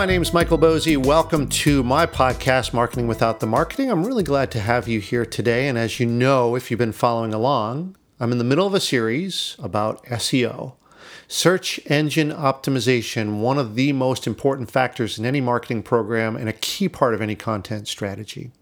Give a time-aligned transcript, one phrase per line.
[0.00, 0.96] my name is Michael Boezi.
[0.96, 3.90] Welcome to my podcast, Marketing Without the Marketing.
[3.90, 5.68] I'm really glad to have you here today.
[5.68, 8.80] And as you know, if you've been following along, I'm in the middle of a
[8.80, 10.72] series about SEO.
[11.28, 16.54] Search engine optimization, one of the most important factors in any marketing program and a
[16.54, 18.52] key part of any content strategy.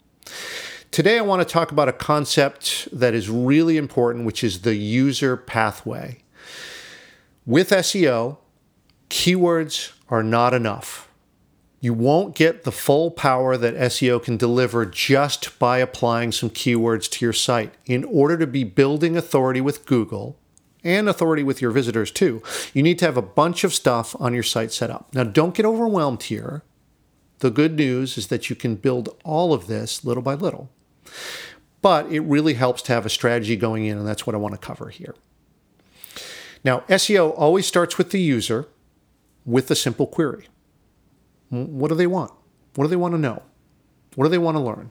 [0.91, 4.75] Today, I want to talk about a concept that is really important, which is the
[4.75, 6.19] user pathway.
[7.47, 8.39] With SEO,
[9.09, 11.08] keywords are not enough.
[11.80, 17.09] You won't get the full power that SEO can deliver just by applying some keywords
[17.10, 17.74] to your site.
[17.86, 20.36] In order to be building authority with Google
[20.83, 22.42] and authority with your visitors too,
[22.74, 25.14] you need to have a bunch of stuff on your site set up.
[25.14, 26.62] Now, don't get overwhelmed here.
[27.38, 30.70] The good news is that you can build all of this little by little.
[31.80, 34.55] But it really helps to have a strategy going in, and that's what I want
[34.55, 35.14] to cover here.
[36.64, 38.66] Now, SEO always starts with the user
[39.47, 40.48] with a simple query.
[41.50, 42.32] What do they want?
[42.74, 43.42] What do they want to know?
[44.14, 44.91] What do they want to learn?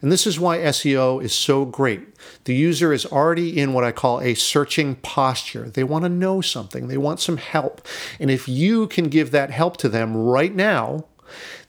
[0.00, 2.00] And this is why SEO is so great.
[2.44, 5.70] The user is already in what I call a searching posture.
[5.70, 7.86] They want to know something, they want some help.
[8.18, 11.06] And if you can give that help to them right now,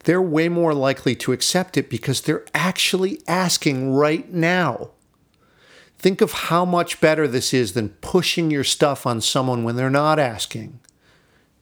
[0.05, 4.89] they're way more likely to accept it because they're actually asking right now.
[5.97, 9.89] Think of how much better this is than pushing your stuff on someone when they're
[9.89, 10.79] not asking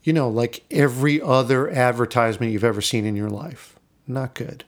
[0.04, 3.78] you know, like every other advertisement you've ever seen in your life.
[4.08, 4.64] Not good.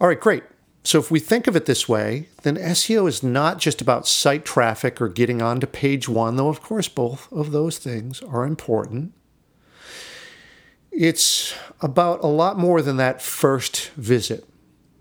[0.00, 0.42] All right, great.
[0.82, 4.46] So if we think of it this way, then SEO is not just about site
[4.46, 9.12] traffic or getting onto page one, though, of course, both of those things are important.
[10.90, 14.46] It's about a lot more than that first visit.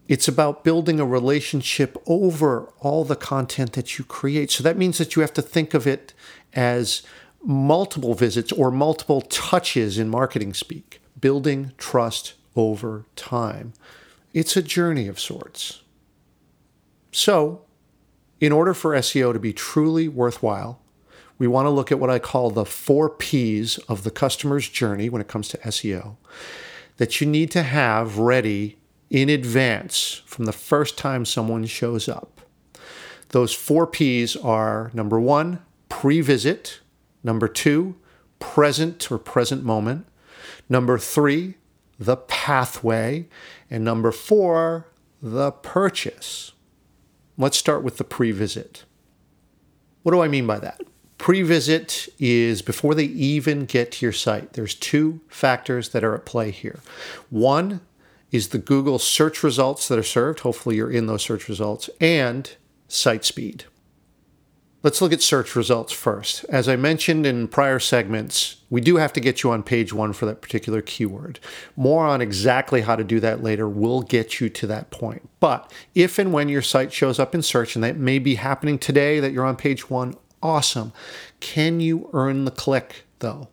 [0.07, 4.51] It's about building a relationship over all the content that you create.
[4.51, 6.13] So that means that you have to think of it
[6.53, 7.03] as
[7.43, 13.73] multiple visits or multiple touches in marketing speak, building trust over time.
[14.33, 15.81] It's a journey of sorts.
[17.11, 17.61] So,
[18.39, 20.81] in order for SEO to be truly worthwhile,
[21.37, 25.09] we want to look at what I call the four P's of the customer's journey
[25.09, 26.17] when it comes to SEO
[26.99, 28.77] that you need to have ready
[29.09, 32.41] in advance from the first time someone shows up.
[33.29, 36.81] Those four P's are number one, pre visit,
[37.23, 37.95] Number two,
[38.39, 40.07] present or present moment.
[40.69, 41.55] Number three,
[41.99, 43.27] the pathway.
[43.69, 44.87] And number four,
[45.21, 46.53] the purchase.
[47.37, 48.85] Let's start with the pre visit.
[50.03, 50.81] What do I mean by that?
[51.17, 54.53] Pre visit is before they even get to your site.
[54.53, 56.79] There's two factors that are at play here.
[57.29, 57.81] One
[58.31, 60.41] is the Google search results that are served.
[60.41, 62.55] Hopefully, you're in those search results, and
[62.87, 63.65] site speed.
[64.81, 66.45] Let's look at search results first.
[66.45, 70.13] As I mentioned in prior segments, we do have to get you on page one
[70.13, 71.37] for that particular keyword.
[71.75, 75.27] More on exactly how to do that later will get you to that point.
[75.41, 78.79] But if and when your site shows up in search, and that may be happening
[78.79, 80.93] today that you're on page one, awesome.
[81.41, 83.49] Can you earn the click though?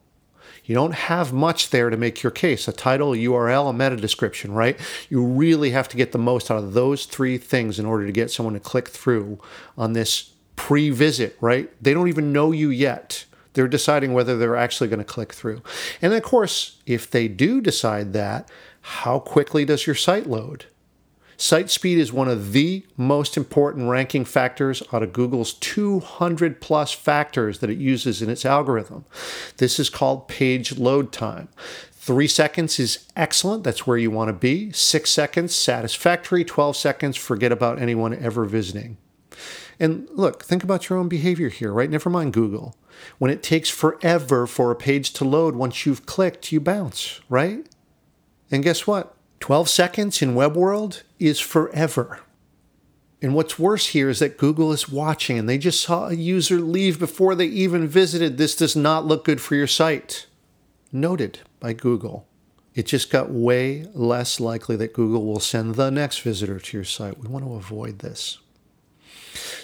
[0.65, 3.97] You don't have much there to make your case a title, a URL, a meta
[3.97, 4.79] description, right?
[5.09, 8.13] You really have to get the most out of those three things in order to
[8.13, 9.41] get someone to click through
[9.77, 11.71] on this pre visit, right?
[11.83, 13.25] They don't even know you yet.
[13.53, 15.63] They're deciding whether they're actually going to click through.
[16.03, 18.51] And of course, if they do decide that,
[18.81, 20.67] how quickly does your site load?
[21.39, 26.93] Site speed is one of the most important ranking factors out of Google's 200 plus
[26.93, 29.05] factors that it uses in its algorithm.
[29.59, 31.49] This is called page load time.
[31.93, 33.65] Three seconds is excellent.
[33.65, 34.73] That's where you want to be.
[34.73, 36.45] Six seconds, satisfactory.
[36.45, 38.97] 12 seconds, forget about anyone ever visiting.
[39.79, 41.91] And look, think about your own behavior here, right?
[41.91, 42.77] Never mind Google.
[43.19, 47.67] When it takes forever for a page to load, once you've clicked, you bounce, right?
[48.51, 49.15] And guess what?
[49.41, 52.21] 12 seconds in web world is forever.
[53.21, 56.61] And what's worse here is that Google is watching and they just saw a user
[56.61, 58.37] leave before they even visited.
[58.37, 60.27] This does not look good for your site.
[60.93, 62.27] Noted by Google.
[62.75, 66.85] It just got way less likely that Google will send the next visitor to your
[66.85, 67.19] site.
[67.19, 68.39] We want to avoid this.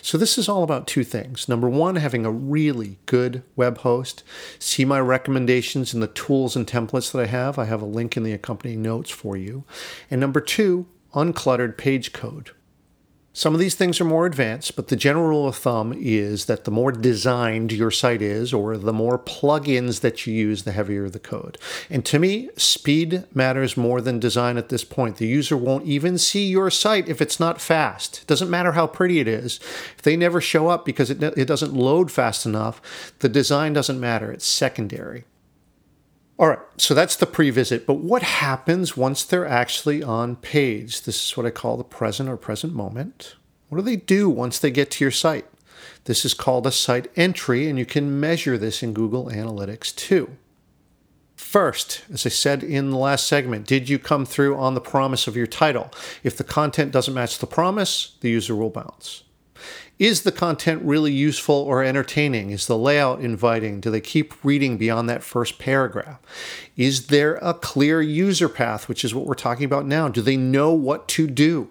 [0.04, 1.48] So, this is all about two things.
[1.48, 4.24] Number one, having a really good web host.
[4.58, 7.56] See my recommendations in the tools and templates that I have.
[7.56, 9.62] I have a link in the accompanying notes for you.
[10.10, 12.50] And number two, uncluttered page code.
[13.34, 16.64] Some of these things are more advanced, but the general rule of thumb is that
[16.64, 21.08] the more designed your site is, or the more plugins that you use, the heavier
[21.08, 21.56] the code.
[21.88, 25.16] And to me, speed matters more than design at this point.
[25.16, 28.20] The user won't even see your site if it's not fast.
[28.20, 29.60] It doesn't matter how pretty it is.
[29.96, 32.82] If they never show up because it, it doesn't load fast enough,
[33.20, 34.30] the design doesn't matter.
[34.30, 35.24] It's secondary.
[36.42, 37.86] All right, so that's the pre visit.
[37.86, 41.02] But what happens once they're actually on page?
[41.02, 43.36] This is what I call the present or present moment.
[43.68, 45.46] What do they do once they get to your site?
[46.06, 50.36] This is called a site entry, and you can measure this in Google Analytics too.
[51.36, 55.28] First, as I said in the last segment, did you come through on the promise
[55.28, 55.92] of your title?
[56.24, 59.22] If the content doesn't match the promise, the user will bounce.
[59.98, 62.50] Is the content really useful or entertaining?
[62.50, 63.80] Is the layout inviting?
[63.80, 66.18] Do they keep reading beyond that first paragraph?
[66.76, 70.08] Is there a clear user path, which is what we're talking about now?
[70.08, 71.68] Do they know what to do?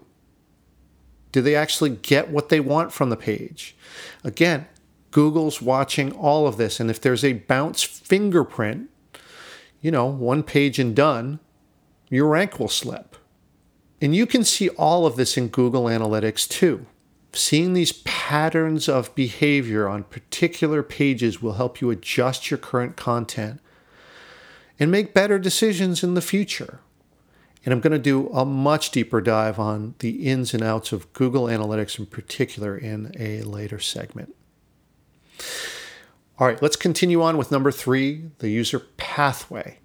[1.31, 3.75] Do they actually get what they want from the page?
[4.23, 4.67] Again,
[5.11, 6.79] Google's watching all of this.
[6.79, 8.89] And if there's a bounce fingerprint,
[9.81, 11.39] you know, one page and done,
[12.09, 13.15] your rank will slip.
[14.01, 16.85] And you can see all of this in Google Analytics too.
[17.33, 23.61] Seeing these patterns of behavior on particular pages will help you adjust your current content
[24.79, 26.79] and make better decisions in the future.
[27.63, 31.11] And I'm going to do a much deeper dive on the ins and outs of
[31.13, 34.35] Google Analytics in particular in a later segment.
[36.39, 39.77] All right, let's continue on with number three the user pathway.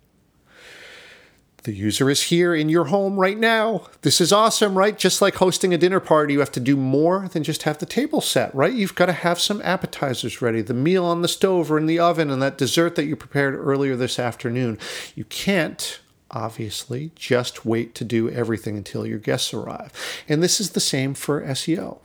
[1.67, 3.89] The user is here in your home right now.
[4.03, 4.97] This is awesome, right?
[4.97, 7.87] Just like hosting a dinner party, you have to do more than just have the
[7.87, 8.73] table set, right?
[8.73, 11.99] You've got to have some appetizers ready, the meal on the stove or in the
[11.99, 14.79] oven, and that dessert that you prepared earlier this afternoon.
[15.17, 15.99] You can't
[16.31, 19.93] obviously, just wait to do everything until your guests arrive.
[20.29, 21.99] And this is the same for SEO.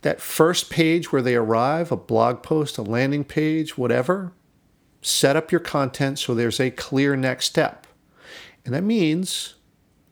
[0.00, 4.32] That first page where they arrive, a blog post, a landing page, whatever,
[5.02, 7.79] set up your content so there's a clear next step.
[8.64, 9.54] And that means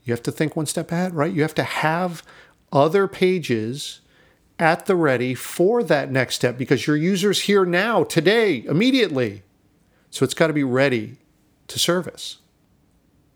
[0.05, 1.33] you have to think one step ahead, right?
[1.33, 2.23] You have to have
[2.73, 4.01] other pages
[4.59, 9.43] at the ready for that next step because your user's here now, today, immediately.
[10.11, 11.17] So it's got to be ready
[11.69, 12.39] to service.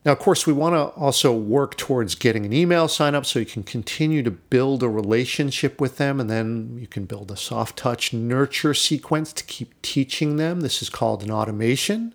[0.04, 3.38] Now, of course, we want to also work towards getting an email sign up so
[3.38, 6.18] you can continue to build a relationship with them.
[6.18, 10.60] And then you can build a soft touch nurture sequence to keep teaching them.
[10.60, 12.14] This is called an automation.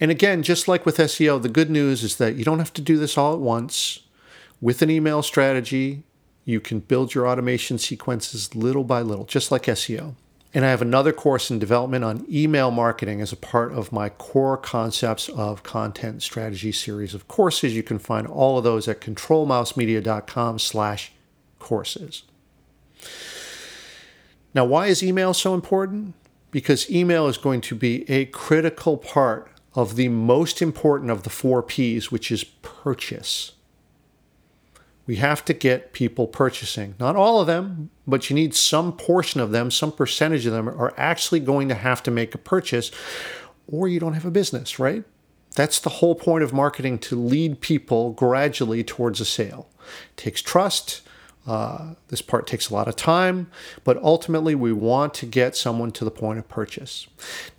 [0.00, 2.82] And again, just like with SEO, the good news is that you don't have to
[2.82, 4.00] do this all at once.
[4.60, 6.04] With an email strategy,
[6.44, 10.14] you can build your automation sequences little by little, just like SEO.
[10.54, 14.08] And I have another course in development on email marketing as a part of my
[14.08, 17.74] core concepts of content strategy series of courses.
[17.74, 21.10] You can find all of those at controlmousemedia.com slash
[21.58, 22.22] courses.
[24.54, 26.14] Now, why is email so important?
[26.52, 31.30] Because email is going to be a critical part of the most important of the
[31.30, 33.52] four P's, which is purchase.
[35.06, 36.94] We have to get people purchasing.
[36.98, 40.68] Not all of them, but you need some portion of them, some percentage of them
[40.68, 42.90] are actually going to have to make a purchase,
[43.66, 45.04] or you don't have a business, right?
[45.54, 49.68] That's the whole point of marketing to lead people gradually towards a sale.
[50.10, 51.02] It takes trust,
[51.46, 53.50] uh, this part takes a lot of time,
[53.84, 57.06] but ultimately we want to get someone to the point of purchase.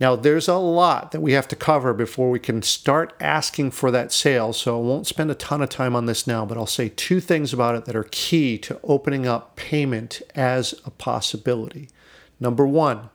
[0.00, 3.92] Now, there's a lot that we have to cover before we can start asking for
[3.92, 6.66] that sale, so I won't spend a ton of time on this now, but I'll
[6.66, 11.88] say two things about it that are key to opening up payment as a possibility.
[12.40, 13.10] Number one,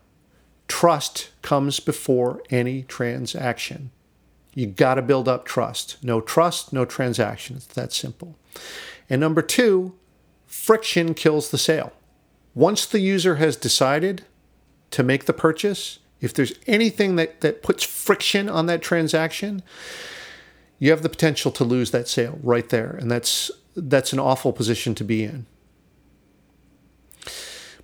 [0.69, 3.91] trust comes before any transaction.
[4.53, 5.97] You got to build up trust.
[6.01, 7.57] No trust, no transaction.
[7.57, 8.37] It's that simple.
[9.09, 9.95] And number two,
[10.51, 11.93] friction kills the sale.
[12.53, 14.25] Once the user has decided
[14.91, 19.63] to make the purchase, if there's anything that, that puts friction on that transaction,
[20.77, 22.97] you have the potential to lose that sale right there.
[22.99, 25.45] And that's that's an awful position to be in.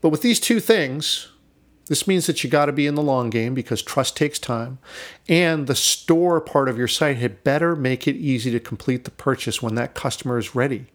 [0.02, 1.30] But with these two things,
[1.88, 4.80] this means that you got to be in the long game because trust takes time.
[5.30, 9.12] And the store part of your site had better make it easy to complete the
[9.12, 10.88] purchase when that customer is ready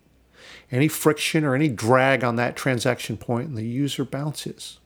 [0.72, 4.78] any friction or any drag on that transaction point and the user bounces.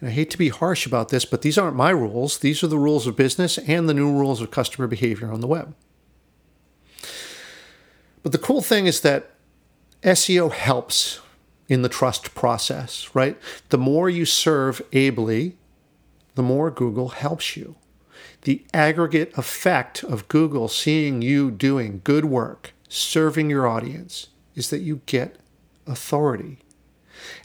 [0.00, 2.38] And I hate to be harsh about this, but these aren't my rules.
[2.38, 5.46] These are the rules of business and the new rules of customer behavior on the
[5.46, 5.74] web.
[8.22, 9.30] But the cool thing is that
[10.02, 11.20] SEO helps
[11.68, 13.38] in the trust process, right?
[13.70, 15.56] The more you serve ably,
[16.34, 17.76] the more Google helps you.
[18.42, 24.80] The aggregate effect of Google seeing you doing good work, serving your audience, is that
[24.80, 25.36] you get
[25.86, 26.58] authority.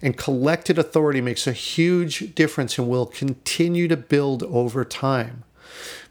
[0.02, 5.44] And collected authority makes a huge difference and will continue to build over time.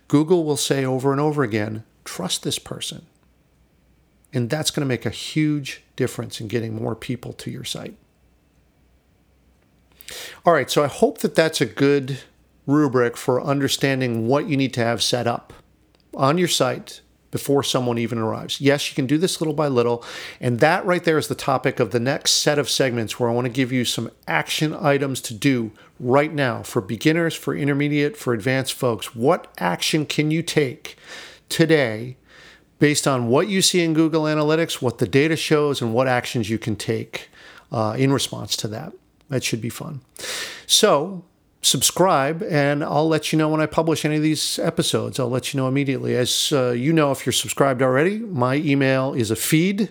[0.07, 3.07] Google will say over and over again, trust this person.
[4.33, 7.97] And that's going to make a huge difference in getting more people to your site.
[10.45, 12.19] All right, so I hope that that's a good
[12.67, 15.52] rubric for understanding what you need to have set up
[16.14, 18.61] on your site before someone even arrives.
[18.61, 20.04] Yes, you can do this little by little.
[20.40, 23.32] And that right there is the topic of the next set of segments where I
[23.32, 28.16] want to give you some action items to do right now for beginners, for intermediate,
[28.16, 29.14] for advanced folks.
[29.14, 30.97] What action can you take
[31.49, 32.16] today
[32.78, 36.49] based on what you see in Google Analytics, what the data shows, and what actions
[36.49, 37.28] you can take
[37.73, 38.92] uh, in response to that?
[39.28, 40.00] That should be fun.
[40.66, 41.25] So,
[41.62, 45.19] subscribe and I'll let you know when I publish any of these episodes.
[45.19, 46.17] I'll let you know immediately.
[46.17, 49.91] As uh, you know, if you're subscribed already, my email is a feed,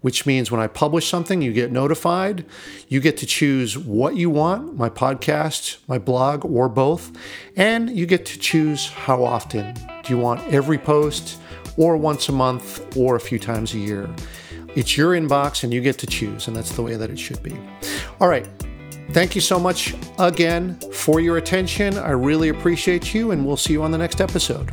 [0.00, 2.44] which means when I publish something, you get notified.
[2.88, 7.12] You get to choose what you want my podcast, my blog, or both.
[7.56, 9.74] And you get to choose how often.
[10.02, 11.40] Do you want every post,
[11.76, 14.14] or once a month, or a few times a year?
[14.74, 17.42] It's your inbox and you get to choose, and that's the way that it should
[17.42, 17.56] be.
[18.20, 18.46] All right.
[19.10, 21.98] Thank you so much again for your attention.
[21.98, 24.72] I really appreciate you, and we'll see you on the next episode.